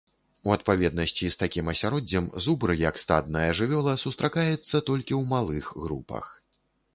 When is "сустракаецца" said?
4.05-4.83